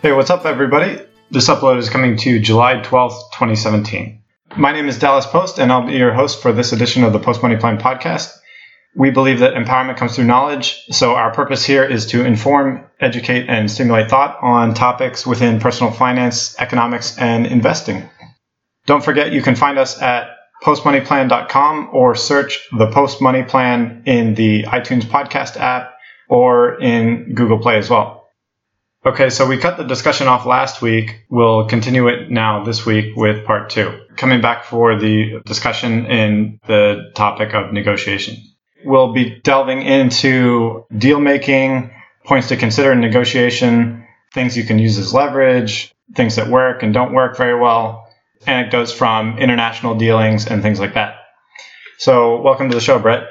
[0.00, 1.04] Hey, what's up, everybody?
[1.32, 4.22] This upload is coming to July 12th, 2017.
[4.56, 7.18] My name is Dallas Post, and I'll be your host for this edition of the
[7.18, 8.32] Post Money Plan podcast.
[8.94, 13.48] We believe that empowerment comes through knowledge, so our purpose here is to inform, educate,
[13.48, 18.08] and stimulate thought on topics within personal finance, economics, and investing.
[18.86, 20.28] Don't forget you can find us at
[20.62, 25.90] postmoneyplan.com or search the Post Money Plan in the iTunes podcast app
[26.28, 28.17] or in Google Play as well.
[29.06, 31.24] Okay, so we cut the discussion off last week.
[31.30, 34.00] We'll continue it now this week with part two.
[34.16, 38.36] Coming back for the discussion in the topic of negotiation.
[38.84, 41.92] We'll be delving into deal making,
[42.24, 46.92] points to consider in negotiation, things you can use as leverage, things that work and
[46.92, 48.08] don't work very well,
[48.46, 51.14] anecdotes from international dealings, and things like that.
[51.98, 53.28] So, welcome to the show, Brett.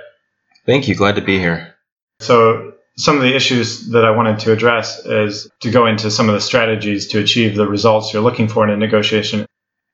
[0.65, 0.95] Thank you.
[0.95, 1.75] Glad to be here.
[2.19, 2.66] So,
[2.97, 6.35] some of the issues that I wanted to address is to go into some of
[6.35, 9.45] the strategies to achieve the results you're looking for in a negotiation.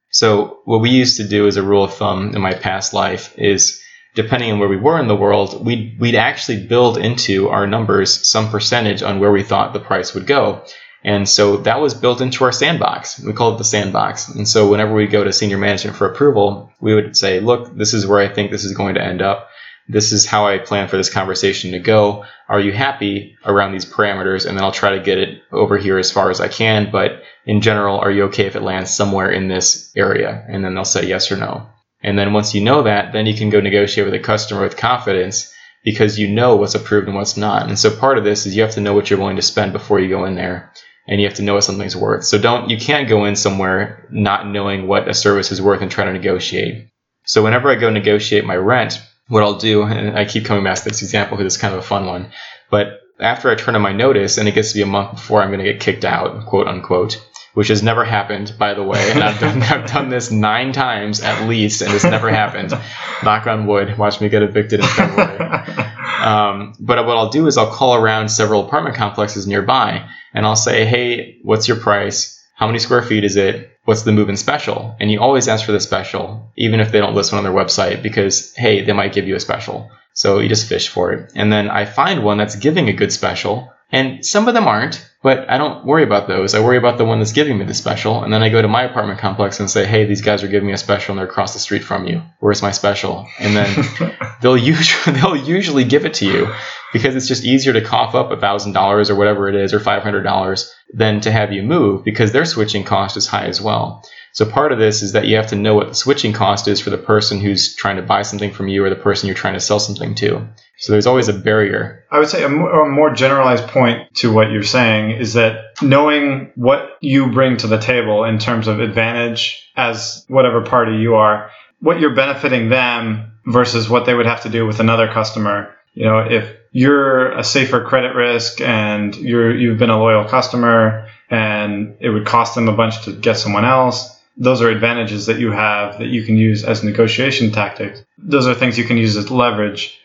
[0.09, 3.33] So, what we used to do as a rule of thumb in my past life
[3.37, 3.81] is
[4.15, 8.29] depending on where we were in the world, we'd, we'd actually build into our numbers
[8.29, 10.63] some percentage on where we thought the price would go.
[11.03, 13.19] And so that was built into our sandbox.
[13.19, 14.29] We call it the sandbox.
[14.29, 17.93] And so whenever we go to senior management for approval, we would say, look, this
[17.93, 19.49] is where I think this is going to end up.
[19.87, 22.25] This is how I plan for this conversation to go.
[22.47, 24.45] Are you happy around these parameters?
[24.45, 26.89] And then I'll try to get it over here as far as I can.
[26.91, 30.45] But in general, are you okay if it lands somewhere in this area?
[30.47, 31.67] And then they'll say yes or no.
[32.01, 34.77] And then once you know that, then you can go negotiate with a customer with
[34.77, 37.67] confidence because you know what's approved and what's not.
[37.67, 39.73] And so part of this is you have to know what you're willing to spend
[39.73, 40.71] before you go in there
[41.07, 42.23] and you have to know what something's worth.
[42.23, 45.91] So don't you can't go in somewhere not knowing what a service is worth and
[45.91, 46.87] try to negotiate.
[47.25, 49.01] So whenever I go negotiate my rent,
[49.33, 51.79] what I'll do, and I keep coming back to this example because it's kind of
[51.79, 52.31] a fun one,
[52.69, 55.41] but after I turn in my notice and it gets to be a month before
[55.41, 57.23] I'm going to get kicked out, quote unquote,
[57.55, 59.11] which has never happened, by the way.
[59.11, 62.71] And I've done, I've done this nine times at least, and it's never happened.
[63.23, 63.97] Knock on wood.
[63.97, 65.89] Watch me get evicted in February.
[66.23, 70.55] Um, but what I'll do is I'll call around several apartment complexes nearby, and I'll
[70.55, 72.41] say, "Hey, what's your price?
[72.53, 73.77] How many square feet is it?
[73.85, 77.15] What's the move-in special?" And you always ask for the special, even if they don't
[77.15, 79.89] list one on their website, because hey, they might give you a special.
[80.13, 81.31] So you just fish for it.
[81.35, 85.05] And then I find one that's giving a good special, and some of them aren't,
[85.23, 86.53] but I don't worry about those.
[86.53, 88.23] I worry about the one that's giving me the special.
[88.23, 90.67] And then I go to my apartment complex and say, hey, these guys are giving
[90.67, 92.21] me a special and they're across the street from you.
[92.39, 93.27] Where's my special?
[93.39, 96.53] And then they'll usually they'll usually give it to you
[96.91, 101.21] because it's just easier to cough up $1,000 or whatever it is or $500 than
[101.21, 104.03] to have you move because their switching cost is high as well.
[104.33, 106.81] So part of this is that you have to know what the switching cost is
[106.81, 109.53] for the person who's trying to buy something from you or the person you're trying
[109.53, 110.47] to sell something to.
[110.83, 112.03] So there's always a barrier.
[112.11, 116.51] I would say a more, more generalized point to what you're saying is that knowing
[116.55, 121.49] what you bring to the table in terms of advantage as whatever party you are,
[121.79, 125.73] what you're benefiting them versus what they would have to do with another customer.
[125.93, 131.07] You know, if you're a safer credit risk and you're you've been a loyal customer
[131.29, 135.39] and it would cost them a bunch to get someone else those are advantages that
[135.39, 138.03] you have that you can use as negotiation tactics.
[138.17, 139.99] Those are things you can use as leverage.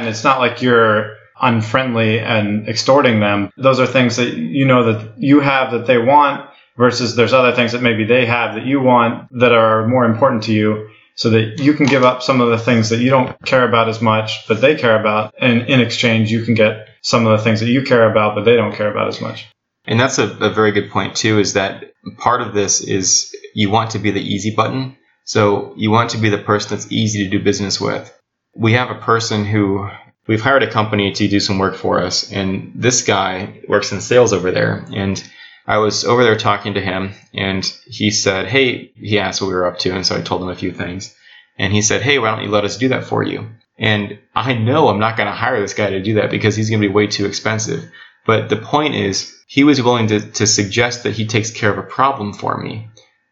[0.00, 3.50] And it's not like you're unfriendly and extorting them.
[3.56, 7.52] Those are things that you know that you have that they want versus there's other
[7.52, 11.30] things that maybe they have that you want that are more important to you so
[11.30, 14.00] that you can give up some of the things that you don't care about as
[14.00, 17.60] much but they care about and in exchange you can get some of the things
[17.60, 19.48] that you care about but they don't care about as much.
[19.86, 23.70] And that's a, a very good point too is that part of this is you
[23.70, 24.96] want to be the easy button.
[25.24, 28.16] So you want to be the person that's easy to do business with.
[28.54, 29.88] We have a person who
[30.26, 34.00] we've hired a company to do some work for us, and this guy works in
[34.00, 34.84] sales over there.
[34.92, 35.22] And
[35.66, 39.54] I was over there talking to him, and he said, Hey, he asked what we
[39.54, 41.14] were up to, and so I told him a few things.
[41.58, 43.48] And he said, Hey, why don't you let us do that for you?
[43.78, 46.70] And I know I'm not going to hire this guy to do that because he's
[46.70, 47.90] going to be way too expensive.
[48.26, 51.78] But the point is, he was willing to, to suggest that he takes care of
[51.78, 52.88] a problem for me.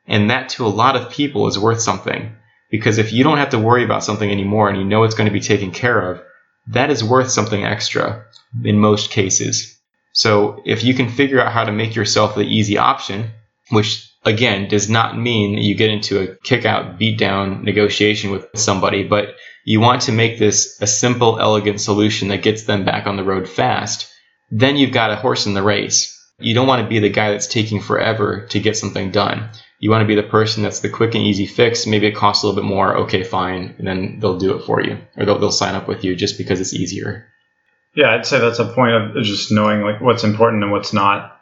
[0.06, 2.34] And that to a lot of people is worth something.
[2.70, 5.28] Because if you don't have to worry about something anymore and you know it's going
[5.28, 6.22] to be taken care of,
[6.68, 8.24] that is worth something extra
[8.64, 9.78] in most cases.
[10.12, 13.30] So if you can figure out how to make yourself the easy option,
[13.70, 18.46] which again does not mean you get into a kick out, beat down negotiation with
[18.54, 23.06] somebody, but you want to make this a simple, elegant solution that gets them back
[23.06, 24.12] on the road fast
[24.50, 26.14] then you've got a horse in the race.
[26.38, 29.50] You don't want to be the guy that's taking forever to get something done.
[29.78, 31.86] You want to be the person that's the quick and easy fix.
[31.86, 32.96] Maybe it costs a little bit more.
[32.98, 33.74] Okay, fine.
[33.78, 36.36] And then they'll do it for you or they'll, they'll sign up with you just
[36.36, 37.26] because it's easier.
[37.94, 41.40] Yeah, I'd say that's a point of just knowing like what's important and what's not.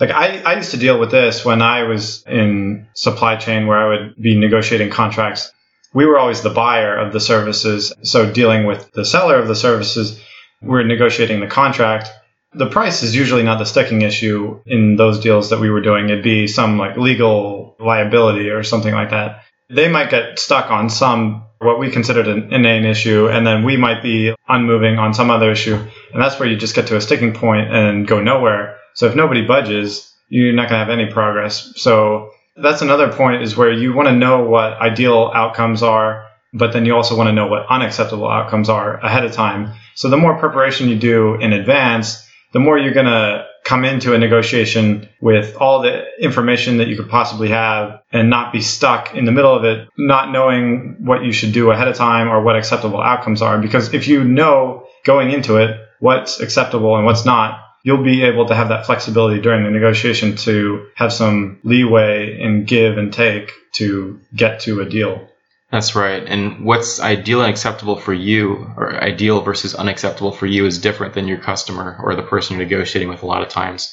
[0.00, 3.78] like I, I used to deal with this when I was in supply chain where
[3.78, 5.52] I would be negotiating contracts.
[5.94, 7.92] We were always the buyer of the services.
[8.02, 10.20] So dealing with the seller of the services,
[10.62, 12.08] we're negotiating the contract.
[12.54, 16.10] The price is usually not the sticking issue in those deals that we were doing.
[16.10, 19.44] It'd be some like legal liability or something like that.
[19.70, 23.76] They might get stuck on some what we considered an inane issue, and then we
[23.76, 25.76] might be unmoving on some other issue.
[25.76, 28.78] And that's where you just get to a sticking point and go nowhere.
[28.94, 31.72] So if nobody budges, you're not going to have any progress.
[31.76, 36.72] So that's another point is where you want to know what ideal outcomes are, but
[36.72, 39.72] then you also want to know what unacceptable outcomes are ahead of time.
[39.94, 44.12] So the more preparation you do in advance, the more you're going to come into
[44.12, 49.14] a negotiation with all the information that you could possibly have and not be stuck
[49.14, 52.42] in the middle of it, not knowing what you should do ahead of time or
[52.42, 53.58] what acceptable outcomes are.
[53.58, 58.46] Because if you know going into it what's acceptable and what's not, you'll be able
[58.46, 63.50] to have that flexibility during the negotiation to have some leeway and give and take
[63.72, 65.28] to get to a deal.
[65.72, 66.22] That's right.
[66.22, 71.14] And what's ideal and acceptable for you, or ideal versus unacceptable for you, is different
[71.14, 73.92] than your customer or the person you're negotiating with a lot of times.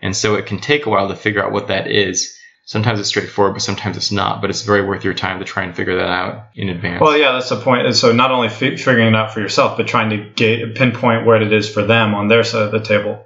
[0.00, 2.34] And so it can take a while to figure out what that is.
[2.64, 4.40] Sometimes it's straightforward, but sometimes it's not.
[4.40, 7.02] But it's very worth your time to try and figure that out in advance.
[7.02, 7.94] Well, yeah, that's the point.
[7.94, 11.40] So not only f- figuring it out for yourself, but trying to get, pinpoint where
[11.40, 13.24] it is for them on their side of the table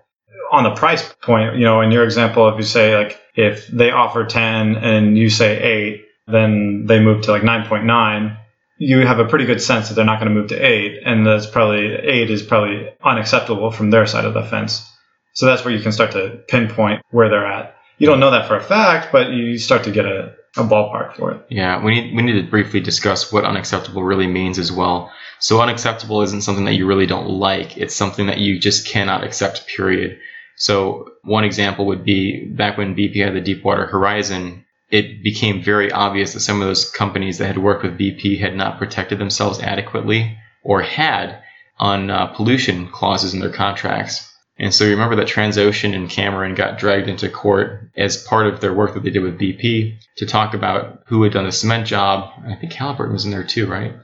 [0.52, 3.90] on the price point, you know, in your example, if you say like if they
[3.90, 8.38] offer 10 and you say 8, then they move to like 9.9,
[8.78, 11.26] you have a pretty good sense that they're not going to move to 8 and
[11.26, 14.88] that's probably 8 is probably unacceptable from their side of the fence.
[15.34, 17.76] So that's where you can start to pinpoint where they're at.
[17.98, 21.16] You don't know that for a fact, but you start to get a, a ballpark
[21.16, 21.46] for it.
[21.48, 25.12] Yeah, we need we need to briefly discuss what unacceptable really means as well.
[25.38, 27.76] So unacceptable isn't something that you really don't like.
[27.76, 30.18] It's something that you just cannot accept, period.
[30.56, 34.61] So one example would be back when BP had the Deepwater Horizon,
[34.92, 38.54] it became very obvious that some of those companies that had worked with BP had
[38.54, 41.42] not protected themselves adequately or had
[41.78, 44.30] on uh, pollution clauses in their contracts.
[44.58, 48.60] And so you remember that Transocean and Cameron got dragged into court as part of
[48.60, 51.86] their work that they did with BP to talk about who had done the cement
[51.86, 52.30] job.
[52.46, 53.94] I think Halliburton was in there too, right?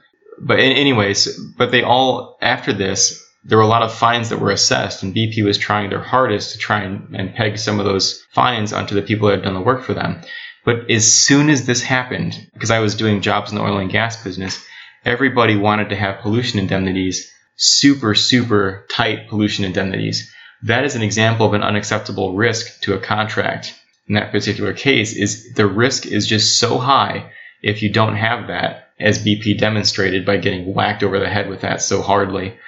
[0.40, 4.50] But anyways, but they all after this there were a lot of fines that were
[4.50, 8.22] assessed, and BP was trying their hardest to try and, and peg some of those
[8.34, 10.20] fines onto the people that had done the work for them.
[10.68, 13.90] But as soon as this happened, because I was doing jobs in the oil and
[13.90, 14.62] gas business,
[15.02, 20.30] everybody wanted to have pollution indemnities, super, super tight pollution indemnities.
[20.64, 23.74] That is an example of an unacceptable risk to a contract.
[24.08, 27.32] In that particular case, is the risk is just so high
[27.62, 31.62] if you don't have that, as BP demonstrated by getting whacked over the head with
[31.62, 32.58] that so hardly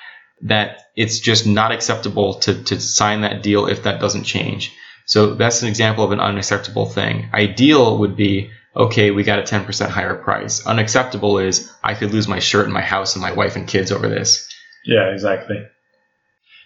[0.41, 4.75] that it's just not acceptable to, to sign that deal if that doesn't change.
[5.11, 7.31] So that's an example of an unacceptable thing.
[7.35, 10.65] Ideal would be, okay, we got a 10% higher price.
[10.65, 13.91] Unacceptable is, I could lose my shirt and my house and my wife and kids
[13.91, 14.49] over this.
[14.85, 15.67] Yeah, exactly.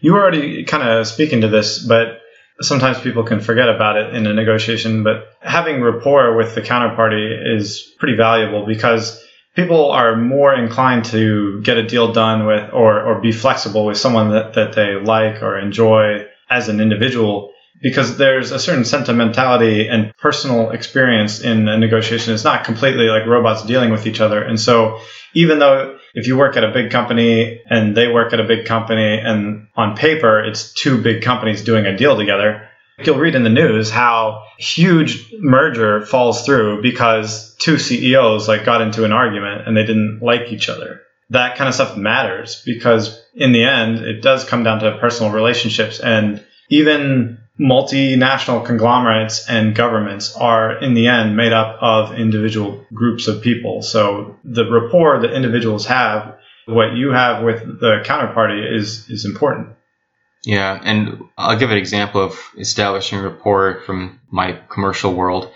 [0.03, 2.21] You were already kind of speaking to this, but
[2.61, 5.05] sometimes people can forget about it in a negotiation.
[5.05, 9.25] But having rapport with the counterparty is pretty valuable because
[9.57, 13.97] people are more inclined to get a deal done with or, or be flexible with
[13.97, 19.89] someone that, that they like or enjoy as an individual because there's a certain sentimentality
[19.89, 22.33] and personal experience in a negotiation.
[22.33, 24.43] It's not completely like robots dealing with each other.
[24.43, 25.01] And so
[25.35, 28.67] even though if you work at a big company and they work at a big
[28.67, 32.69] company and on paper it's two big companies doing a deal together,
[33.03, 38.83] You'll read in the news how huge merger falls through because two CEOs like got
[38.83, 41.01] into an argument and they didn't like each other.
[41.31, 45.33] That kind of stuff matters because in the end, it does come down to personal
[45.33, 52.85] relationships and even multinational conglomerates and governments are in the end made up of individual
[52.93, 53.83] groups of people.
[53.83, 59.69] So the rapport that individuals have, what you have with the counterparty is, is important.
[60.45, 65.51] Yeah, and I'll give an example of establishing rapport from my commercial world.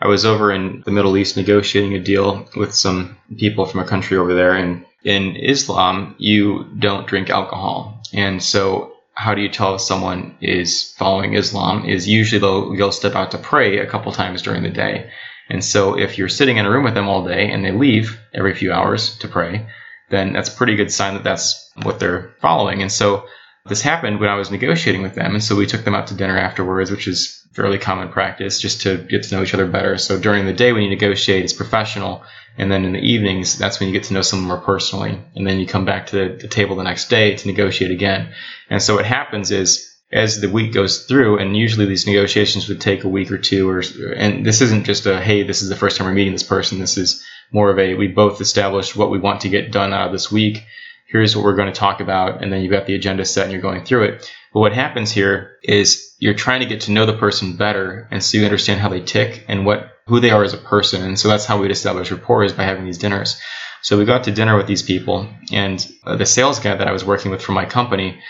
[0.00, 3.86] I was over in the Middle East negotiating a deal with some people from a
[3.86, 8.02] country over there, and in Islam, you don't drink alcohol.
[8.14, 11.84] And so, how do you tell if someone is following Islam?
[11.84, 15.10] Is usually they'll, they'll step out to pray a couple times during the day.
[15.50, 18.18] And so, if you're sitting in a room with them all day and they leave
[18.32, 19.66] every few hours to pray,
[20.08, 22.80] then that's a pretty good sign that that's what they're following.
[22.80, 23.26] And so,
[23.66, 26.14] this happened when I was negotiating with them, and so we took them out to
[26.14, 29.98] dinner afterwards, which is fairly common practice just to get to know each other better.
[29.98, 32.22] So during the day when you negotiate, it's professional,
[32.56, 35.46] and then in the evenings, that's when you get to know someone more personally, and
[35.46, 38.32] then you come back to the, the table the next day to negotiate again.
[38.68, 42.80] And so what happens is as the week goes through, and usually these negotiations would
[42.80, 43.82] take a week or two, or
[44.14, 46.78] and this isn't just a hey, this is the first time we're meeting this person.
[46.78, 50.06] This is more of a we both established what we want to get done out
[50.06, 50.64] of this week.
[51.06, 53.52] Here's what we're going to talk about, and then you've got the agenda set and
[53.52, 54.32] you're going through it.
[54.52, 58.22] But what happens here is you're trying to get to know the person better, and
[58.22, 61.02] so you understand how they tick and what who they are as a person.
[61.02, 63.40] And so that's how we'd establish rapport is by having these dinners.
[63.82, 66.92] So we got to dinner with these people, and uh, the sales guy that I
[66.92, 68.20] was working with for my company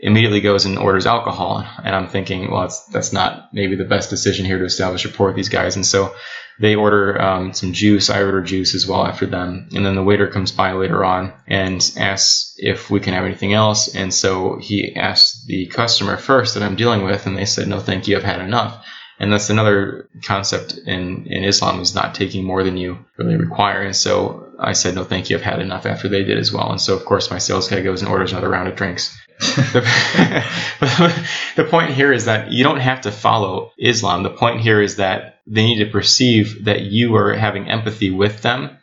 [0.00, 1.64] immediately goes and orders alcohol.
[1.84, 5.36] And I'm thinking, well, that's, not maybe the best decision here to establish rapport with
[5.36, 5.76] these guys.
[5.76, 6.14] And so
[6.60, 8.10] they order um, some juice.
[8.10, 9.68] I order juice as well after them.
[9.74, 13.52] And then the waiter comes by later on and asks if we can have anything
[13.52, 13.94] else.
[13.94, 17.80] And so he asks the customer first that I'm dealing with, and they said, no,
[17.80, 18.84] thank you, I've had enough.
[19.20, 23.82] And that's another concept in, in Islam is not taking more than you really require.
[23.82, 26.70] And so I said, no, thank you, I've had enough after they did as well.
[26.70, 29.16] And so, of course, my sales guy goes and orders another round of drinks.
[29.38, 30.44] The,
[31.56, 34.22] the point here is that you don't have to follow Islam.
[34.22, 38.42] The point here is that they need to perceive that you are having empathy with
[38.42, 38.76] them,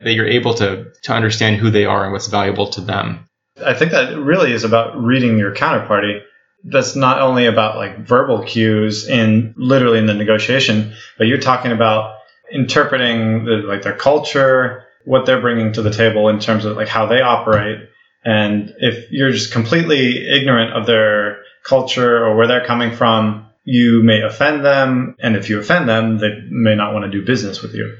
[0.00, 3.28] that you're able to, to understand who they are and what's valuable to them.
[3.64, 6.20] I think that really is about reading your counterparty.
[6.64, 11.72] That's not only about like verbal cues in literally in the negotiation, but you're talking
[11.72, 12.18] about
[12.50, 16.88] interpreting the, like their culture, what they're bringing to the table in terms of like
[16.88, 17.88] how they operate,
[18.24, 24.02] and if you're just completely ignorant of their culture or where they're coming from, you
[24.02, 25.16] may offend them.
[25.20, 27.96] And if you offend them, they may not want to do business with you.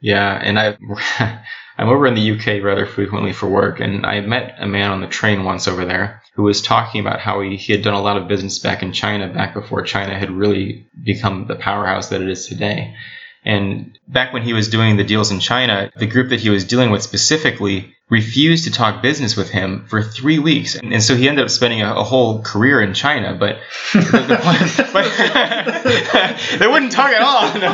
[0.00, 0.32] Yeah.
[0.32, 0.76] And I,
[1.78, 3.80] I'm over in the UK rather frequently for work.
[3.80, 7.20] And I met a man on the train once over there who was talking about
[7.20, 10.18] how he, he had done a lot of business back in China, back before China
[10.18, 12.94] had really become the powerhouse that it is today.
[13.44, 16.64] And back when he was doing the deals in China, the group that he was
[16.64, 20.74] dealing with specifically refused to talk business with him for three weeks.
[20.74, 23.36] And, and so he ended up spending a, a, whole career in China.
[23.38, 23.60] But,
[23.92, 27.40] the, the point, but they wouldn't talk at all.
[27.60, 27.72] No,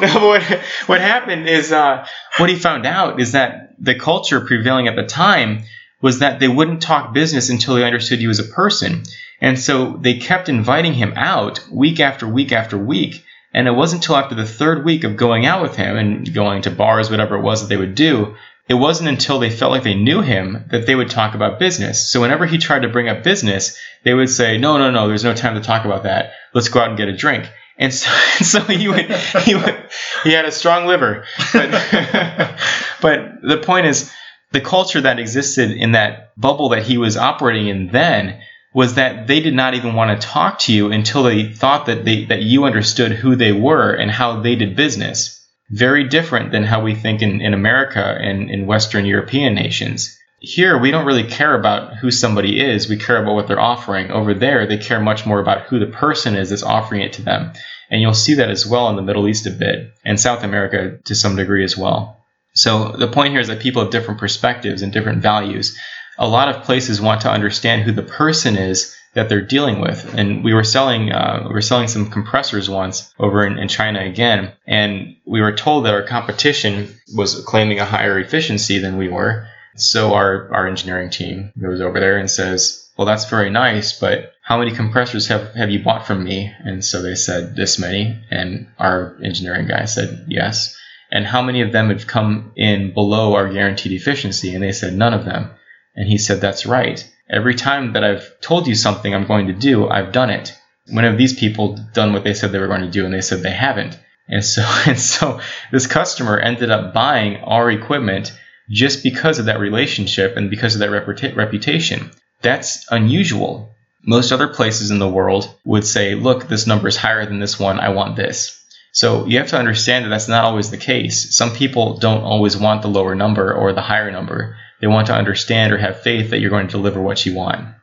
[0.00, 0.42] no what,
[0.86, 2.06] what happened is uh,
[2.38, 5.64] what he found out is that the culture prevailing at the time
[6.00, 9.02] was that they wouldn't talk business until they understood you as a person.
[9.40, 13.24] And so they kept inviting him out week after week after week
[13.54, 16.62] and it wasn't until after the third week of going out with him and going
[16.62, 18.34] to bars, whatever it was that they would do,
[18.68, 22.10] it wasn't until they felt like they knew him that they would talk about business.
[22.10, 25.24] So whenever he tried to bring up business, they would say, no, no, no, there's
[25.24, 26.32] no time to talk about that.
[26.54, 27.50] Let's go out and get a drink.
[27.76, 28.10] And so,
[28.42, 29.10] so he would,
[29.42, 29.88] he would,
[30.22, 31.26] he had a strong liver.
[31.52, 31.70] But,
[33.02, 34.10] but the point is,
[34.52, 38.40] the culture that existed in that bubble that he was operating in then
[38.72, 42.04] was that they did not even want to talk to you until they thought that
[42.04, 45.43] they that you understood who they were and how they did business.
[45.76, 50.16] Very different than how we think in, in America and in Western European nations.
[50.38, 52.88] Here, we don't really care about who somebody is.
[52.88, 54.12] We care about what they're offering.
[54.12, 57.22] Over there, they care much more about who the person is that's offering it to
[57.22, 57.52] them.
[57.90, 60.98] And you'll see that as well in the Middle East a bit, and South America
[61.06, 62.24] to some degree as well.
[62.54, 65.76] So the point here is that people have different perspectives and different values
[66.18, 70.14] a lot of places want to understand who the person is that they're dealing with.
[70.14, 74.00] And we were selling uh, we were selling some compressors once over in, in, China
[74.00, 79.08] again, and we were told that our competition was claiming a higher efficiency than we
[79.08, 79.46] were.
[79.76, 84.32] So our our engineering team goes over there and says, "Well, that's very nice, but
[84.42, 88.18] how many compressors have have you bought from me?" And so they said this many,
[88.30, 90.76] and our engineering guy said yes.
[91.12, 94.52] And how many of them have come in below our guaranteed efficiency?
[94.52, 95.50] And they said none of them.
[95.94, 97.08] And he said, That's right.
[97.30, 100.56] Every time that I've told you something I'm going to do, I've done it.
[100.90, 103.04] When have these people done what they said they were going to do?
[103.04, 103.98] And they said they haven't.
[104.28, 105.40] And so, and so
[105.72, 108.32] this customer ended up buying our equipment
[108.70, 112.10] just because of that relationship and because of that reputa- reputation.
[112.42, 113.74] That's unusual.
[114.02, 117.58] Most other places in the world would say, look, this number is higher than this
[117.58, 117.80] one.
[117.80, 118.60] I want this.
[118.92, 121.34] So you have to understand that that's not always the case.
[121.34, 124.56] Some people don't always want the lower number or the higher number.
[124.84, 127.74] They want to understand or have faith that you're going to deliver what you want.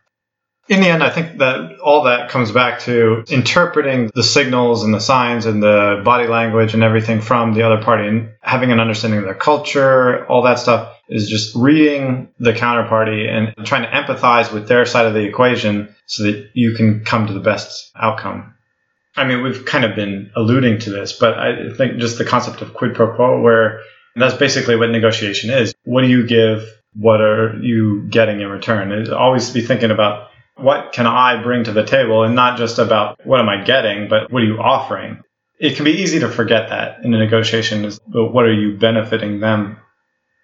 [0.70, 4.94] In the end, I think that all that comes back to interpreting the signals and
[4.94, 8.80] the signs and the body language and everything from the other party and having an
[8.80, 13.90] understanding of their culture, all that stuff is just reading the counterparty and trying to
[13.90, 17.90] empathize with their side of the equation so that you can come to the best
[17.96, 18.54] outcome.
[19.16, 22.62] I mean, we've kind of been alluding to this, but I think just the concept
[22.62, 23.82] of quid pro quo, where
[24.16, 25.74] that's basically what negotiation is.
[25.84, 29.12] What do you give what are you getting in return?
[29.14, 33.26] always be thinking about what can I bring to the table and not just about
[33.26, 35.22] what am I getting, but what are you offering?
[35.60, 39.40] It can be easy to forget that in a negotiation is what are you benefiting
[39.40, 39.78] them?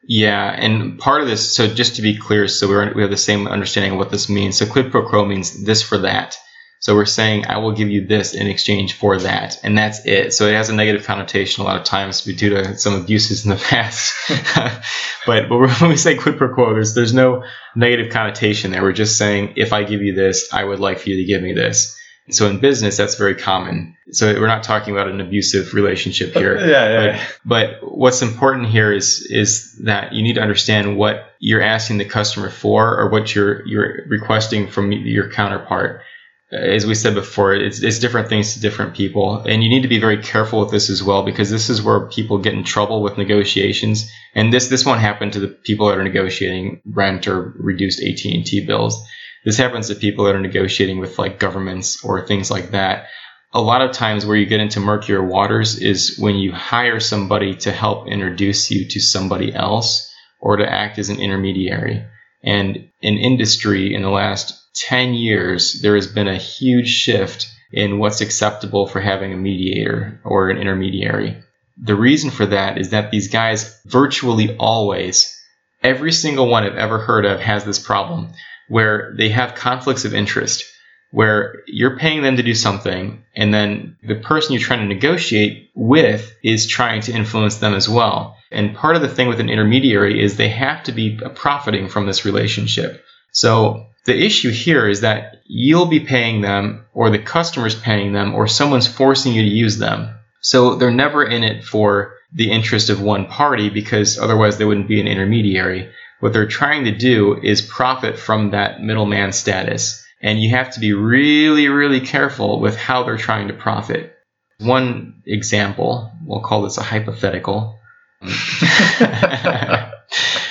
[0.08, 3.18] Yeah, and part of this, so just to be clear, so we're, we have the
[3.18, 4.58] same understanding of what this means.
[4.58, 6.38] So quid pro quo means this for that.
[6.80, 9.60] So we're saying, I will give you this in exchange for that.
[9.64, 10.34] And that's it.
[10.34, 13.50] So it has a negative connotation a lot of times due to some abuses in
[13.50, 14.14] the past.
[15.26, 17.44] but, but when we say quid pro quo, there's, there's no
[17.76, 18.84] negative connotation there.
[18.84, 21.42] We're just saying, if I give you this, I would like for you to give
[21.42, 21.98] me this.
[22.30, 23.96] So in business, that's very common.
[24.12, 26.60] So we're not talking about an abusive relationship here.
[26.60, 27.26] yeah, yeah.
[27.46, 32.00] But, but what's important here is is that you need to understand what you're asking
[32.00, 36.02] the customer for, or what you're you're requesting from your counterpart.
[36.50, 39.90] As we said before, it's, it's different things to different people, and you need to
[39.90, 43.02] be very careful with this as well because this is where people get in trouble
[43.02, 44.10] with negotiations.
[44.34, 48.24] And this this won't happen to the people that are negotiating rent or reduced AT
[48.26, 49.06] and T bills
[49.48, 53.08] this happens to people that are negotiating with like governments or things like that.
[53.54, 57.56] A lot of times where you get into murkier waters is when you hire somebody
[57.56, 62.06] to help introduce you to somebody else or to act as an intermediary.
[62.44, 68.00] And in industry in the last 10 years, there has been a huge shift in
[68.00, 71.38] what's acceptable for having a mediator or an intermediary.
[71.78, 75.36] The reason for that is that these guys virtually always,
[75.84, 78.30] every single one I've ever heard of has this problem
[78.68, 80.66] where they have conflicts of interest,
[81.12, 85.70] where you're paying them to do something, and then the person you're trying to negotiate
[85.76, 88.36] with is trying to influence them as well.
[88.52, 92.06] And part of the thing with an intermediary is they have to be profiting from
[92.06, 93.04] this relationship.
[93.32, 98.34] So the issue here is that you'll be paying them, or the customer's paying them,
[98.34, 100.16] or someone's forcing you to use them.
[100.42, 104.88] So they're never in it for the interest of one party because otherwise they wouldn't
[104.88, 105.92] be an intermediary.
[106.22, 110.04] What they're trying to do is profit from that middleman status.
[110.22, 114.14] And you have to be really, really careful with how they're trying to profit.
[114.60, 117.78] One example, we'll call this a hypothetical.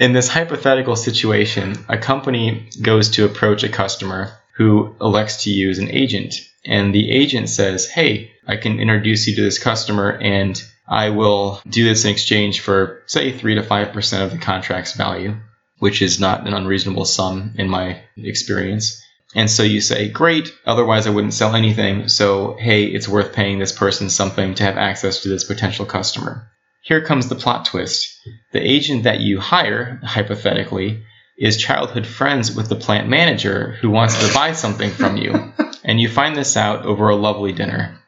[0.00, 5.78] In this hypothetical situation, a company goes to approach a customer who elects to use
[5.78, 6.36] an agent.
[6.64, 10.58] And the agent says, Hey, I can introduce you to this customer and
[10.88, 15.36] I will do this in exchange for, say, 3 to 5% of the contract's value,
[15.80, 19.02] which is not an unreasonable sum in my experience.
[19.34, 22.08] And so you say, great, otherwise I wouldn't sell anything.
[22.08, 26.50] So, hey, it's worth paying this person something to have access to this potential customer.
[26.82, 28.18] Here comes the plot twist.
[28.52, 31.04] The agent that you hire, hypothetically,
[31.38, 35.52] is childhood friends with the plant manager who wants to buy something from you.
[35.84, 37.98] and you find this out over a lovely dinner.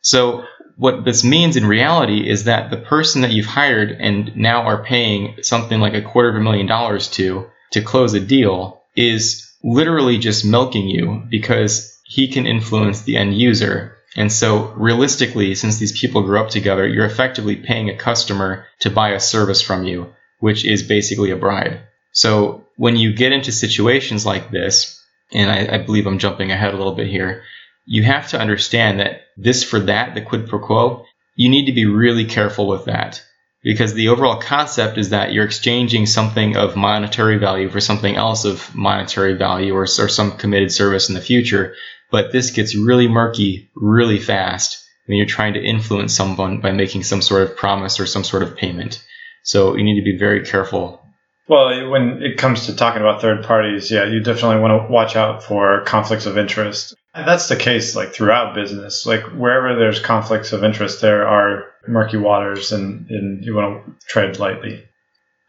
[0.00, 0.44] So
[0.76, 4.84] what this means in reality is that the person that you've hired and now are
[4.84, 9.52] paying something like a quarter of a million dollars to to close a deal is
[9.62, 13.93] literally just milking you because he can influence the end user.
[14.16, 18.90] And so realistically, since these people grew up together, you're effectively paying a customer to
[18.90, 21.78] buy a service from you, which is basically a bribe.
[22.12, 25.00] So when you get into situations like this,
[25.32, 27.42] and I, I believe I'm jumping ahead a little bit here,
[27.86, 31.72] you have to understand that this for that, the quid pro quo, you need to
[31.72, 33.22] be really careful with that
[33.64, 38.44] because the overall concept is that you're exchanging something of monetary value for something else
[38.44, 41.74] of monetary value or, or some committed service in the future.
[42.14, 47.02] But this gets really murky really fast when you're trying to influence someone by making
[47.02, 49.04] some sort of promise or some sort of payment.
[49.42, 51.04] So you need to be very careful
[51.46, 55.14] well, when it comes to talking about third parties, yeah, you definitely want to watch
[55.14, 56.94] out for conflicts of interest.
[57.12, 59.04] And that's the case like throughout business.
[59.04, 64.06] Like wherever there's conflicts of interest, there are murky waters and, and you want to
[64.06, 64.82] tread lightly.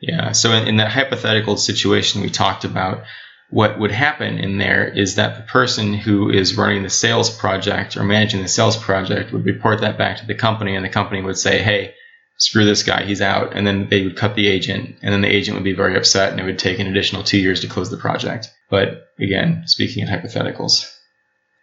[0.01, 0.33] Yeah.
[0.33, 3.03] So in, in that hypothetical situation we talked about,
[3.49, 7.95] what would happen in there is that the person who is running the sales project
[7.95, 11.21] or managing the sales project would report that back to the company and the company
[11.21, 11.93] would say, Hey,
[12.37, 13.55] screw this guy, he's out.
[13.55, 16.31] And then they would cut the agent, and then the agent would be very upset,
[16.31, 18.51] and it would take an additional two years to close the project.
[18.69, 20.91] But again, speaking in hypotheticals.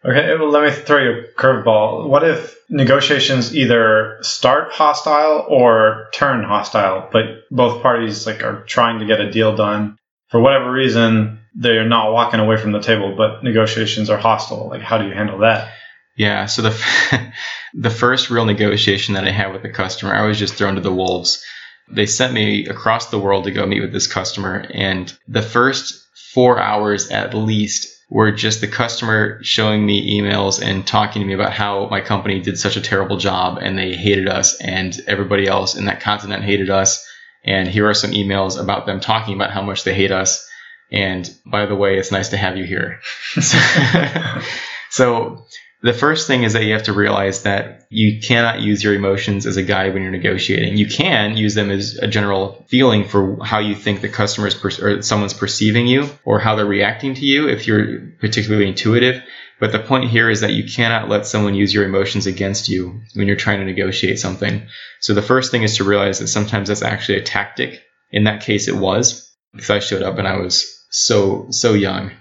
[0.04, 2.08] Okay, well, let me throw you a curveball.
[2.08, 8.98] What if negotiations either start hostile or turn hostile, but both parties like are trying
[8.98, 9.96] to get a deal done
[10.28, 11.41] for whatever reason?
[11.54, 14.68] They're not walking away from the table, but negotiations are hostile.
[14.68, 15.72] Like, how do you handle that?
[16.16, 16.46] Yeah.
[16.46, 17.32] So the
[17.74, 20.80] the first real negotiation that I had with the customer, I was just thrown to
[20.80, 21.44] the wolves.
[21.90, 26.02] They sent me across the world to go meet with this customer, and the first
[26.32, 31.32] four hours at least were just the customer showing me emails and talking to me
[31.32, 35.46] about how my company did such a terrible job and they hated us and everybody
[35.46, 37.06] else in that continent hated us.
[37.42, 40.46] And here are some emails about them talking about how much they hate us.
[40.92, 43.00] And by the way, it's nice to have you here.
[44.90, 45.46] so
[45.82, 49.46] the first thing is that you have to realize that you cannot use your emotions
[49.46, 50.76] as a guide when you're negotiating.
[50.76, 54.54] You can use them as a general feeling for how you think the customer is
[54.54, 59.22] per- or someone's perceiving you or how they're reacting to you if you're particularly intuitive.
[59.58, 63.00] But the point here is that you cannot let someone use your emotions against you
[63.14, 64.66] when you're trying to negotiate something.
[65.00, 67.82] So the first thing is to realize that sometimes that's actually a tactic.
[68.10, 72.12] In that case, it was because I showed up and I was so so young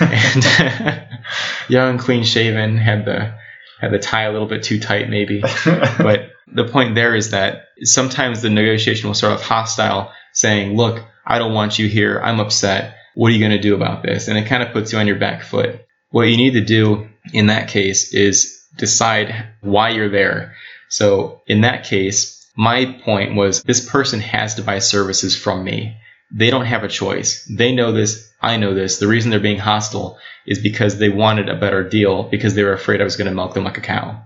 [0.00, 0.44] and
[1.68, 3.34] young, clean shaven, had the
[3.80, 5.40] had the tie a little bit too tight maybe.
[5.66, 11.04] but the point there is that sometimes the negotiation will start off hostile, saying, "Look,
[11.26, 12.20] I don't want you here.
[12.20, 12.96] I'm upset.
[13.14, 15.06] What are you going to do about this?" And it kind of puts you on
[15.06, 15.84] your back foot.
[16.10, 20.54] What you need to do in that case is decide why you're there.
[20.88, 25.96] So in that case, my point was this person has to buy services from me.
[26.36, 27.44] They don't have a choice.
[27.44, 28.32] They know this.
[28.42, 28.98] I know this.
[28.98, 32.72] The reason they're being hostile is because they wanted a better deal because they were
[32.72, 34.20] afraid I was going to milk them like a cow.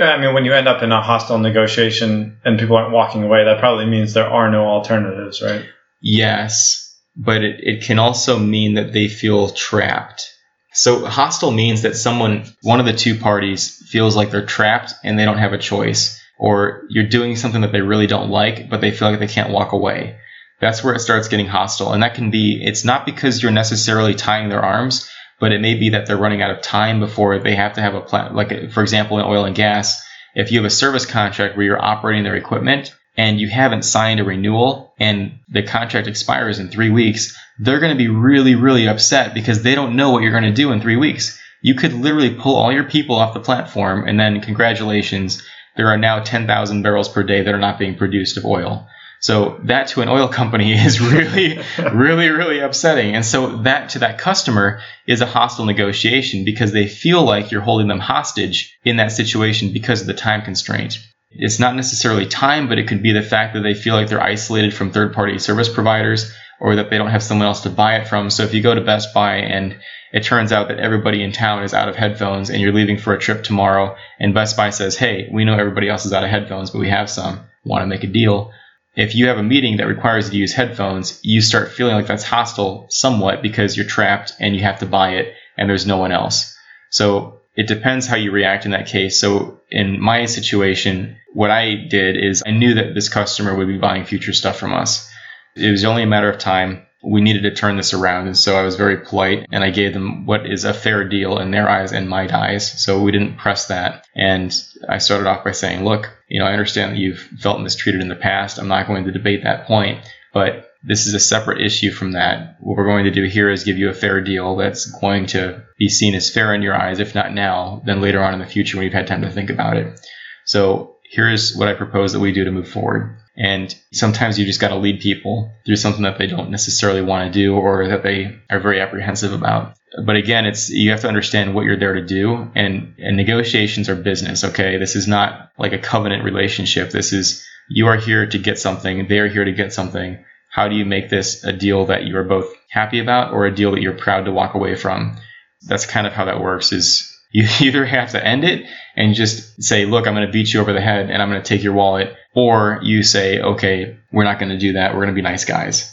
[0.00, 3.44] I mean, when you end up in a hostile negotiation and people aren't walking away,
[3.44, 5.64] that probably means there are no alternatives, right?
[6.02, 10.28] Yes, but it, it can also mean that they feel trapped.
[10.72, 15.18] So, hostile means that someone, one of the two parties, feels like they're trapped and
[15.18, 18.82] they don't have a choice, or you're doing something that they really don't like, but
[18.82, 20.18] they feel like they can't walk away.
[20.60, 21.92] That's where it starts getting hostile.
[21.92, 25.74] And that can be, it's not because you're necessarily tying their arms, but it may
[25.74, 28.34] be that they're running out of time before they have to have a plan.
[28.34, 30.02] Like, for example, in oil and gas,
[30.34, 34.20] if you have a service contract where you're operating their equipment and you haven't signed
[34.20, 38.88] a renewal and the contract expires in three weeks, they're going to be really, really
[38.88, 41.38] upset because they don't know what you're going to do in three weeks.
[41.62, 45.42] You could literally pull all your people off the platform and then congratulations,
[45.76, 48.88] there are now 10,000 barrels per day that are not being produced of oil.
[49.26, 51.58] So that to an oil company is really,
[51.92, 53.16] really, really upsetting.
[53.16, 57.60] And so that to that customer is a hostile negotiation because they feel like you're
[57.60, 61.04] holding them hostage in that situation because of the time constraint.
[61.32, 64.22] It's not necessarily time, but it could be the fact that they feel like they're
[64.22, 67.96] isolated from third party service providers or that they don't have someone else to buy
[67.96, 68.30] it from.
[68.30, 69.76] So if you go to Best Buy and
[70.12, 73.12] it turns out that everybody in town is out of headphones and you're leaving for
[73.12, 76.30] a trip tomorrow and Best Buy says, Hey, we know everybody else is out of
[76.30, 77.40] headphones, but we have some.
[77.64, 78.52] Want to make a deal?
[78.96, 82.06] If you have a meeting that requires you to use headphones, you start feeling like
[82.06, 85.98] that's hostile somewhat because you're trapped and you have to buy it and there's no
[85.98, 86.56] one else.
[86.90, 89.20] So it depends how you react in that case.
[89.20, 93.78] So in my situation, what I did is I knew that this customer would be
[93.78, 95.10] buying future stuff from us.
[95.54, 98.26] It was only a matter of time we needed to turn this around.
[98.26, 101.38] And so I was very polite and I gave them what is a fair deal
[101.38, 102.82] in their eyes and my eyes.
[102.82, 104.04] So we didn't press that.
[104.16, 104.52] And
[104.88, 108.08] I started off by saying, look, you know, I understand that you've felt mistreated in
[108.08, 108.58] the past.
[108.58, 112.56] I'm not going to debate that point, but this is a separate issue from that.
[112.60, 115.62] What we're going to do here is give you a fair deal that's going to
[115.78, 118.46] be seen as fair in your eyes, if not now, then later on in the
[118.46, 120.00] future when you've had time to think about it.
[120.44, 123.16] So here's what I propose that we do to move forward.
[123.36, 127.30] And sometimes you just got to lead people through something that they don't necessarily want
[127.30, 129.76] to do or that they are very apprehensive about.
[130.04, 133.88] But again, it's you have to understand what you're there to do and, and negotiations
[133.88, 134.78] are business, okay?
[134.78, 136.90] This is not like a covenant relationship.
[136.90, 140.24] This is you are here to get something, they are here to get something.
[140.50, 143.54] How do you make this a deal that you are both happy about or a
[143.54, 145.18] deal that you're proud to walk away from?
[145.62, 148.66] That's kind of how that works is you either have to end it
[148.96, 151.42] and just say, look, I'm going to beat you over the head and I'm going
[151.42, 154.94] to take your wallet, or you say, okay, we're not going to do that.
[154.94, 155.92] We're going to be nice guys.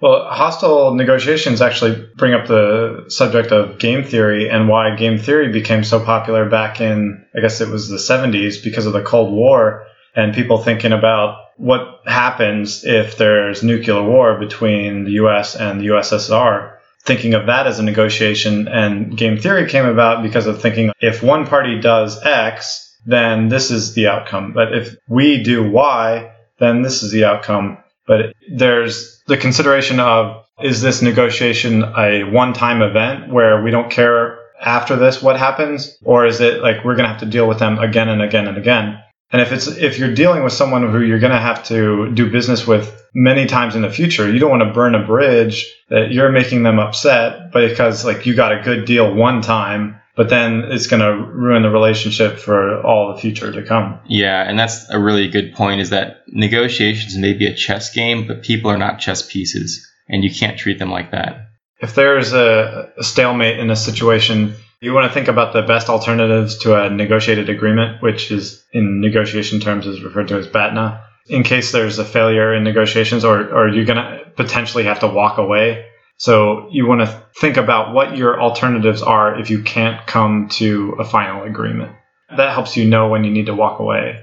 [0.00, 5.50] Well, hostile negotiations actually bring up the subject of game theory and why game theory
[5.50, 9.32] became so popular back in, I guess it was the 70s because of the Cold
[9.32, 15.80] War and people thinking about what happens if there's nuclear war between the US and
[15.80, 16.73] the USSR
[17.04, 18.68] thinking of that as a negotiation.
[18.68, 23.70] And game theory came about because of thinking if one party does X, then this
[23.70, 24.52] is the outcome.
[24.52, 27.78] But if we do Y, then this is the outcome.
[28.06, 33.90] But there's the consideration of is this negotiation a one time event where we don't
[33.90, 35.98] care after this what happens?
[36.04, 38.46] Or is it like we're going to have to deal with them again and again
[38.46, 39.00] and again?
[39.32, 42.30] And if it's if you're dealing with someone who you're going to have to do
[42.30, 46.12] business with many times in the future, you don't want to burn a bridge that
[46.12, 50.64] you're making them upset because like you got a good deal one time, but then
[50.66, 53.98] it's going to ruin the relationship for all the future to come.
[54.06, 58.26] Yeah, and that's a really good point is that negotiations may be a chess game,
[58.26, 61.48] but people are not chess pieces and you can't treat them like that.
[61.80, 65.88] If there's a, a stalemate in a situation, you want to think about the best
[65.88, 71.02] alternatives to a negotiated agreement, which is in negotiation terms is referred to as BATNA.
[71.26, 75.08] In case there's a failure in negotiations, or, or you're going to potentially have to
[75.08, 75.86] walk away.
[76.18, 80.96] So you want to think about what your alternatives are if you can't come to
[81.00, 81.92] a final agreement.
[82.36, 84.22] That helps you know when you need to walk away.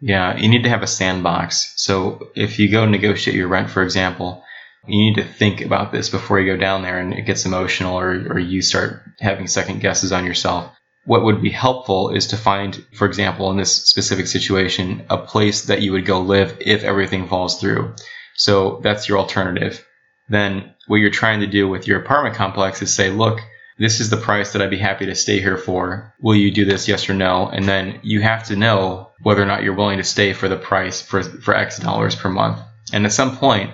[0.00, 1.72] Yeah, you need to have a sandbox.
[1.76, 4.42] So if you go negotiate your rent, for example,
[4.86, 7.98] You need to think about this before you go down there and it gets emotional
[7.98, 10.72] or, or you start having second guesses on yourself.
[11.04, 15.66] What would be helpful is to find, for example, in this specific situation, a place
[15.66, 17.94] that you would go live if everything falls through.
[18.34, 19.84] So that's your alternative.
[20.28, 23.40] Then what you're trying to do with your apartment complex is say, look,
[23.78, 26.14] this is the price that I'd be happy to stay here for.
[26.20, 26.88] Will you do this?
[26.88, 27.48] Yes or no?
[27.48, 30.56] And then you have to know whether or not you're willing to stay for the
[30.56, 32.58] price for, for X dollars per month.
[32.92, 33.70] And at some point,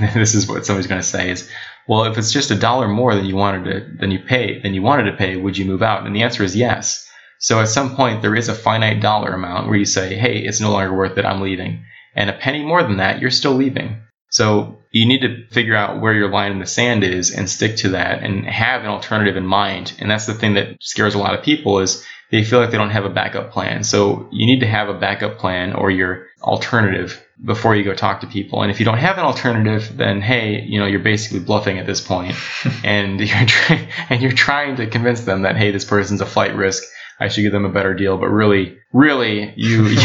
[0.14, 1.48] this is what somebody's going to say is,
[1.88, 4.74] well, if it's just a dollar more than you wanted to, than you pay, than
[4.74, 6.06] you wanted to pay, would you move out?
[6.06, 7.08] And the answer is yes.
[7.38, 10.60] So at some point, there is a finite dollar amount where you say, hey, it's
[10.60, 11.24] no longer worth it.
[11.24, 11.84] I'm leaving.
[12.14, 14.00] And a penny more than that, you're still leaving.
[14.30, 17.76] So you need to figure out where your line in the sand is and stick
[17.78, 19.92] to that and have an alternative in mind.
[19.98, 22.78] And that's the thing that scares a lot of people is they feel like they
[22.78, 23.84] don't have a backup plan.
[23.84, 28.22] So you need to have a backup plan or your alternative before you go talk
[28.22, 28.62] to people.
[28.62, 31.86] And if you don't have an alternative, then hey, you know, you're basically bluffing at
[31.86, 32.34] this point
[32.84, 36.56] and you're trying, and you're trying to convince them that hey, this person's a flight
[36.56, 36.82] risk.
[37.20, 39.96] I should give them a better deal, but really, really, you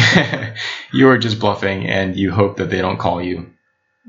[0.94, 3.50] you are just bluffing, and you hope that they don't call you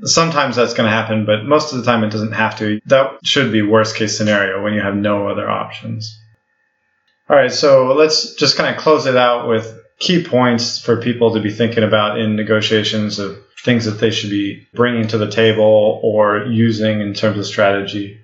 [0.03, 2.79] sometimes that's going to happen, but most of the time it doesn't have to.
[2.85, 6.18] That should be worst case scenario when you have no other options.
[7.29, 11.33] All right, so let's just kind of close it out with key points for people
[11.33, 15.29] to be thinking about in negotiations of things that they should be bringing to the
[15.29, 18.19] table or using in terms of strategy.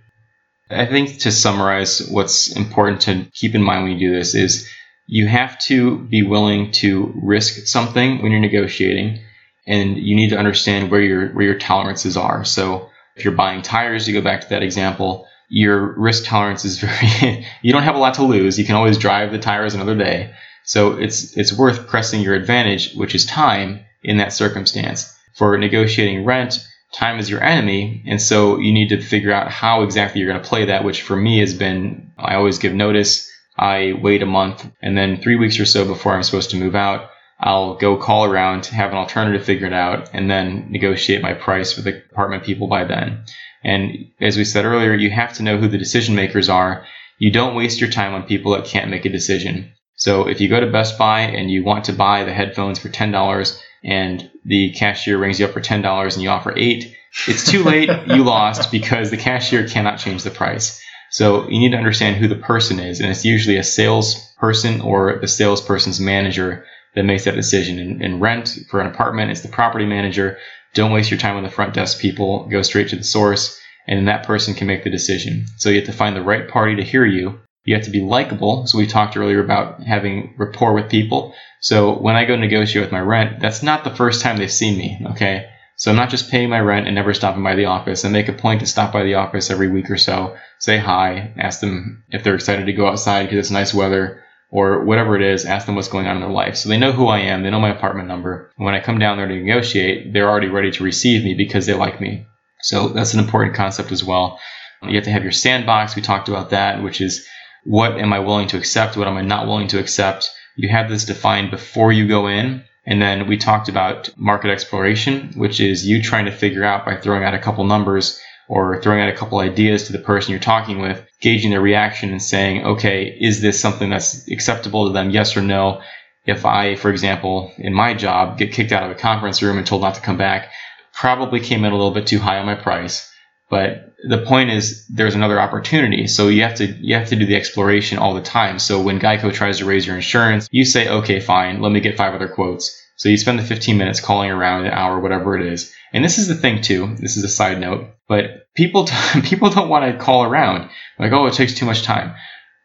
[0.72, 4.68] I think to summarize what's important to keep in mind when you do this is
[5.06, 9.20] you have to be willing to risk something when you're negotiating
[9.68, 12.44] and you need to understand where your where your tolerances are.
[12.44, 16.80] So if you're buying tires, you go back to that example, your risk tolerance is
[16.80, 18.58] very you don't have a lot to lose.
[18.58, 20.34] You can always drive the tires another day.
[20.64, 25.12] So it's it's worth pressing your advantage, which is time in that circumstance.
[25.34, 29.84] For negotiating rent, time is your enemy, and so you need to figure out how
[29.84, 33.32] exactly you're going to play that, which for me has been I always give notice.
[33.58, 36.76] I wait a month and then 3 weeks or so before I'm supposed to move
[36.76, 41.76] out I'll go call around, have an alternative figured out, and then negotiate my price
[41.76, 43.26] with the apartment people by then.
[43.66, 46.86] And as we said earlier, you have to know who the decision makers are.
[47.18, 49.72] You don't waste your time on people that can't make a decision.
[49.96, 52.90] So if you go to Best Buy and you want to buy the headphones for
[52.90, 56.96] $10 and the cashier rings you up for $10 and you offer 8,
[57.28, 60.80] it's too late, you lost because the cashier cannot change the price.
[61.10, 65.18] So you need to understand who the person is, and it's usually a salesperson or
[65.20, 67.80] the salesperson's manager that makes that decision.
[67.80, 70.38] In, in rent for an apartment, it's the property manager.
[70.76, 72.48] Don't waste your time on the front desk people.
[72.48, 75.46] Go straight to the source, and then that person can make the decision.
[75.58, 77.40] So you have to find the right party to hear you.
[77.64, 78.68] You have to be likable.
[78.68, 81.34] So we talked earlier about having rapport with people.
[81.62, 84.78] So when I go negotiate with my rent, that's not the first time they've seen
[84.78, 85.00] me.
[85.12, 85.50] Okay.
[85.78, 88.06] So I'm not just paying my rent and never stopping by the office.
[88.06, 91.34] I make a point to stop by the office every week or so, say hi,
[91.38, 95.22] ask them if they're excited to go outside because it's nice weather, or whatever it
[95.22, 96.56] is, ask them what's going on in their life.
[96.56, 98.52] So they know who I am, they know my apartment number.
[98.58, 101.74] When I come down there to negotiate, they're already ready to receive me because they
[101.74, 102.26] like me.
[102.62, 104.40] So that's an important concept as well.
[104.82, 105.96] You have to have your sandbox.
[105.96, 107.28] We talked about that, which is
[107.64, 108.98] what am I willing to accept?
[108.98, 110.32] What am I not willing to accept?
[110.56, 112.64] You have this defined before you go in.
[112.86, 116.96] And then we talked about market exploration, which is you trying to figure out by
[116.96, 120.40] throwing out a couple numbers or throwing out a couple ideas to the person you're
[120.40, 125.10] talking with, gauging their reaction and saying, okay, is this something that's acceptable to them?
[125.10, 125.82] Yes or no.
[126.26, 129.66] If I, for example, in my job, get kicked out of a conference room and
[129.66, 130.52] told not to come back,
[130.94, 133.12] probably came in a little bit too high on my price.
[133.50, 136.08] But the point is there's another opportunity.
[136.08, 138.58] So you have to you have to do the exploration all the time.
[138.58, 141.96] So when Geico tries to raise your insurance, you say, okay, fine, let me get
[141.96, 142.82] five other quotes.
[142.98, 145.74] So you spend the 15 minutes calling around an hour, whatever it is.
[145.96, 146.94] And this is the thing too.
[147.00, 148.86] This is a side note, but people
[149.24, 152.14] people don't want to call around like, oh, it takes too much time.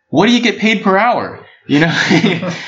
[0.09, 1.47] What do you get paid per hour?
[1.69, 1.87] You know,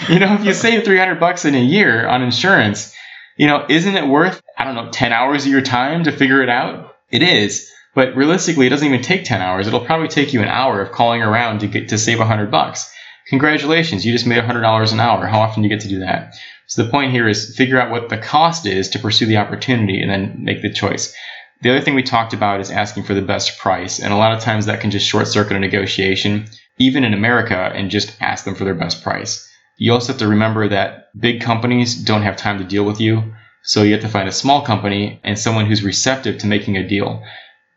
[0.08, 2.94] you know, if you save 300 bucks in a year on insurance,
[3.36, 6.44] you know, isn't it worth I don't know 10 hours of your time to figure
[6.44, 6.94] it out?
[7.10, 7.68] It is.
[7.96, 9.66] But realistically, it doesn't even take 10 hours.
[9.66, 12.88] It'll probably take you an hour of calling around to get to save 100 bucks.
[13.28, 15.26] Congratulations, you just made $100 an hour.
[15.26, 16.34] How often do you get to do that?
[16.66, 20.00] So the point here is figure out what the cost is to pursue the opportunity
[20.00, 21.14] and then make the choice.
[21.62, 24.00] The other thing we talked about is asking for the best price.
[24.00, 26.46] And a lot of times that can just short circuit a negotiation,
[26.78, 29.48] even in America, and just ask them for their best price.
[29.76, 33.34] You also have to remember that big companies don't have time to deal with you.
[33.62, 36.88] So you have to find a small company and someone who's receptive to making a
[36.88, 37.22] deal.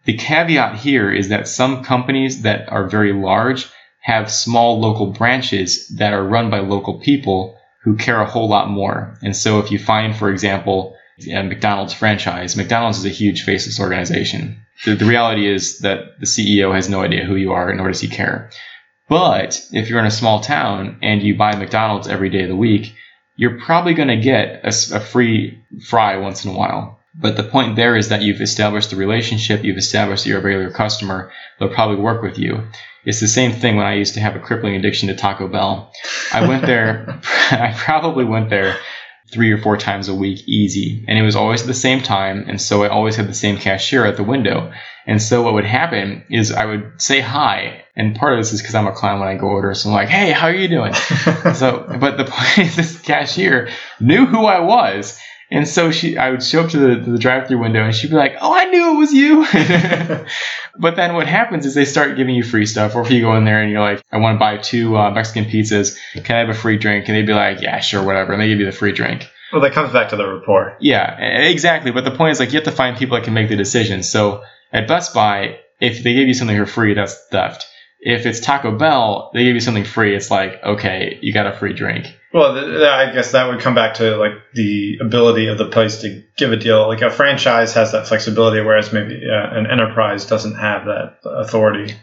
[0.05, 3.67] The caveat here is that some companies that are very large
[4.01, 8.67] have small local branches that are run by local people who care a whole lot
[8.67, 9.15] more.
[9.21, 10.97] And so if you find, for example,
[11.31, 14.59] a McDonald's franchise, McDonald's is a huge faceless organization.
[14.83, 18.01] The, the reality is that the CEO has no idea who you are, nor does
[18.01, 18.49] he care.
[19.07, 22.55] But if you're in a small town and you buy McDonald's every day of the
[22.55, 22.95] week,
[23.35, 26.99] you're probably going to get a, a, free fry once in a while.
[27.13, 30.43] But the point there is that you've established the relationship, you've established that you're a
[30.43, 32.63] regular customer, they'll probably work with you.
[33.05, 35.91] It's the same thing when I used to have a crippling addiction to Taco Bell.
[36.33, 37.19] I went there,
[37.51, 38.77] I probably went there
[39.31, 41.03] three or four times a week easy.
[41.07, 42.45] And it was always at the same time.
[42.47, 44.71] And so I always had the same cashier at the window.
[45.07, 47.83] And so what would happen is I would say hi.
[47.95, 49.73] And part of this is because I'm a clown when I go order.
[49.73, 50.93] So I'm like, hey, how are you doing?
[51.53, 55.19] so, but the point is this cashier knew who I was.
[55.51, 58.09] And so she, I would show up to the, to the drive-through window, and she'd
[58.09, 59.45] be like, "Oh, I knew it was you."
[60.79, 63.35] but then what happens is they start giving you free stuff, or if you go
[63.35, 66.39] in there and you're like, "I want to buy two uh, Mexican pizzas, can I
[66.39, 68.65] have a free drink?" And they'd be like, "Yeah, sure, whatever," and they give you
[68.65, 69.29] the free drink.
[69.51, 70.77] Well, that comes back to the rapport.
[70.79, 71.91] Yeah, exactly.
[71.91, 74.03] But the point is, like, you have to find people that can make the decision.
[74.03, 77.67] So at Best Buy, if they give you something for free, that's theft.
[77.99, 80.15] If it's Taco Bell, they give you something free.
[80.15, 82.07] It's like, okay, you got a free drink.
[82.35, 86.01] Well, th- I guess that would come back to like the ability of the place
[86.01, 86.85] to give a deal.
[86.85, 91.95] Like a franchise has that flexibility, whereas maybe uh, an enterprise doesn't have that authority.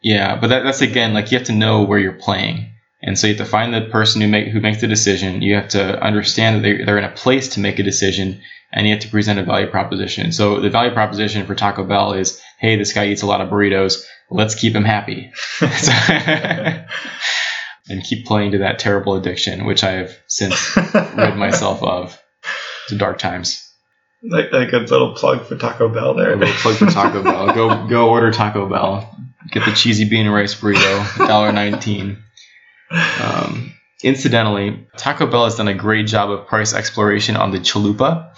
[0.00, 2.70] Yeah, but that, that's again like you have to know where you're playing,
[3.02, 5.42] and so you have to find the person who make who makes the decision.
[5.42, 8.40] You have to understand that they're, they're in a place to make a decision,
[8.72, 10.30] and you have to present a value proposition.
[10.30, 13.48] So the value proposition for Taco Bell is, hey, this guy eats a lot of
[13.48, 14.04] burritos.
[14.30, 15.32] Let's keep him happy.
[17.90, 22.18] and keep playing to that terrible addiction, which I have since rid myself of.
[22.88, 23.66] The dark times.
[24.22, 26.32] Like, like a little plug for Taco Bell there.
[26.32, 27.54] A little plug for Taco Bell.
[27.54, 29.16] Go go order Taco Bell.
[29.50, 32.18] Get the cheesy bean and rice burrito, $1.19.
[33.22, 33.72] Um,
[34.02, 38.32] incidentally, Taco Bell has done a great job of price exploration on the chalupa.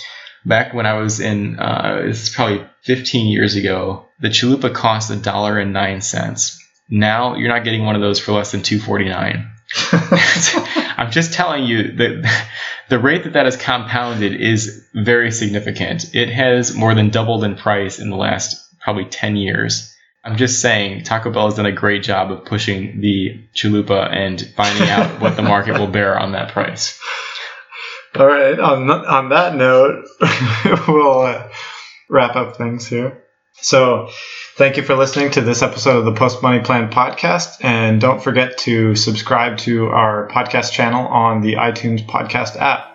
[0.45, 6.62] Back when I was in, uh, it's probably 15 years ago, the chalupa cost $1.09.
[6.92, 9.50] Now you're not getting one of those for less than 249.
[10.98, 12.50] I'm just telling you that
[12.90, 16.14] the rate that that is compounded is very significant.
[16.14, 19.96] It has more than doubled in price in the last probably 10 years.
[20.22, 24.38] I'm just saying Taco Bell has done a great job of pushing the chalupa and
[24.55, 27.00] finding out what the market will bear on that price.
[28.14, 28.61] All right.
[28.61, 30.05] On on that note,
[30.88, 31.48] we'll uh,
[32.11, 33.24] wrap up things here.
[33.55, 34.11] So,
[34.57, 38.23] thank you for listening to this episode of the Post Money Plan podcast, and don't
[38.23, 42.91] forget to subscribe to our podcast channel on the iTunes podcast app.